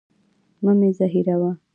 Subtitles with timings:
[0.63, 1.51] مه مي زهيروه.